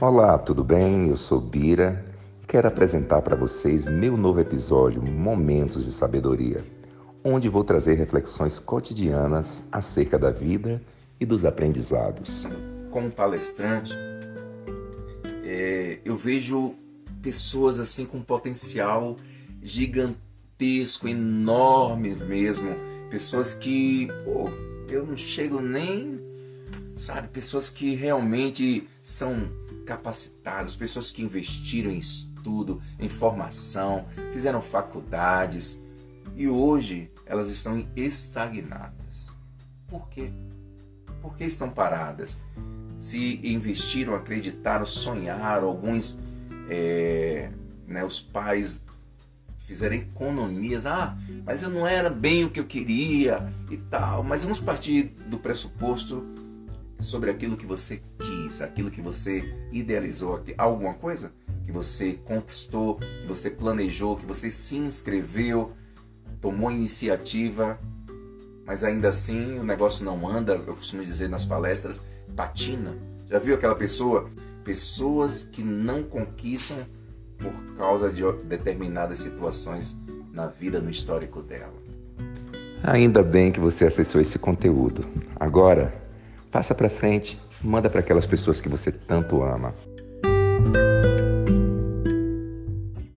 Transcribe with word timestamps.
Olá, 0.00 0.38
tudo 0.38 0.62
bem? 0.62 1.08
Eu 1.08 1.16
sou 1.16 1.40
Bira 1.40 2.04
e 2.40 2.46
quero 2.46 2.68
apresentar 2.68 3.22
para 3.22 3.34
vocês 3.34 3.88
meu 3.88 4.16
novo 4.16 4.40
episódio 4.40 5.02
Momentos 5.02 5.86
de 5.86 5.90
Sabedoria, 5.90 6.64
onde 7.24 7.48
vou 7.48 7.64
trazer 7.64 7.94
reflexões 7.94 8.60
cotidianas 8.60 9.60
acerca 9.72 10.16
da 10.16 10.30
vida 10.30 10.80
e 11.18 11.26
dos 11.26 11.44
aprendizados. 11.44 12.46
Como 12.92 13.10
palestrante, 13.10 13.94
é, 15.56 16.00
eu 16.04 16.18
vejo 16.18 16.74
pessoas 17.22 17.80
assim 17.80 18.04
com 18.04 18.20
potencial 18.20 19.16
gigantesco, 19.62 21.08
enorme 21.08 22.14
mesmo, 22.14 22.74
pessoas 23.08 23.54
que 23.54 24.06
pô, 24.22 24.50
eu 24.90 25.06
não 25.06 25.16
chego 25.16 25.58
nem, 25.58 26.20
sabe, 26.94 27.28
pessoas 27.28 27.70
que 27.70 27.94
realmente 27.94 28.86
são 29.02 29.48
capacitadas, 29.86 30.76
pessoas 30.76 31.10
que 31.10 31.22
investiram 31.22 31.90
em 31.90 31.98
estudo, 31.98 32.78
em 32.98 33.08
formação, 33.08 34.06
fizeram 34.32 34.60
faculdades 34.60 35.80
e 36.36 36.46
hoje 36.48 37.10
elas 37.24 37.50
estão 37.50 37.88
estagnadas. 37.96 39.34
Por 39.88 40.06
quê? 40.10 40.30
Por 41.22 41.34
que 41.34 41.44
estão 41.44 41.70
paradas? 41.70 42.38
Se 42.98 43.40
investiram, 43.44 44.14
acreditaram, 44.14 44.86
sonharam, 44.86 45.68
alguns, 45.68 46.18
é, 46.68 47.50
né, 47.86 48.04
os 48.04 48.20
pais 48.20 48.84
fizeram 49.58 49.96
economias. 49.96 50.86
Ah, 50.86 51.16
mas 51.44 51.62
eu 51.62 51.70
não 51.70 51.86
era 51.86 52.08
bem 52.08 52.44
o 52.44 52.50
que 52.50 52.60
eu 52.60 52.66
queria 52.66 53.52
e 53.70 53.76
tal. 53.76 54.22
Mas 54.22 54.42
vamos 54.42 54.60
partir 54.60 55.14
do 55.28 55.38
pressuposto 55.38 56.24
sobre 56.98 57.30
aquilo 57.30 57.56
que 57.56 57.66
você 57.66 58.02
quis, 58.18 58.62
aquilo 58.62 58.90
que 58.90 59.02
você 59.02 59.68
idealizou, 59.70 60.42
alguma 60.56 60.94
coisa 60.94 61.32
que 61.64 61.72
você 61.72 62.14
conquistou, 62.14 62.94
que 62.94 63.26
você 63.26 63.50
planejou, 63.50 64.16
que 64.16 64.24
você 64.24 64.50
se 64.50 64.76
inscreveu, 64.76 65.72
tomou 66.40 66.70
iniciativa, 66.70 67.78
mas 68.66 68.84
ainda 68.84 69.08
assim 69.08 69.58
o 69.58 69.64
negócio 69.64 70.04
não 70.04 70.28
anda, 70.28 70.54
eu 70.54 70.74
costumo 70.74 71.04
dizer 71.04 71.28
nas 71.28 71.46
palestras, 71.46 72.02
patina. 72.34 72.94
Já 73.30 73.38
viu 73.38 73.54
aquela 73.54 73.74
pessoa? 73.74 74.28
Pessoas 74.64 75.48
que 75.50 75.62
não 75.62 76.02
conquistam 76.02 76.78
por 77.38 77.76
causa 77.76 78.10
de 78.10 78.22
determinadas 78.44 79.18
situações 79.18 79.96
na 80.32 80.48
vida, 80.48 80.80
no 80.80 80.90
histórico 80.90 81.40
dela. 81.40 81.72
Ainda 82.82 83.22
bem 83.22 83.52
que 83.52 83.60
você 83.60 83.86
acessou 83.86 84.20
esse 84.20 84.38
conteúdo. 84.38 85.04
Agora, 85.38 86.06
Passa 86.56 86.74
para 86.74 86.88
frente, 86.88 87.38
manda 87.60 87.90
para 87.90 88.00
aquelas 88.00 88.24
pessoas 88.24 88.62
que 88.62 88.68
você 88.68 88.90
tanto 88.90 89.42
ama. 89.42 89.74